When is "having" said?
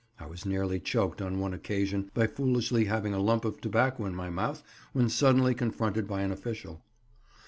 2.85-3.13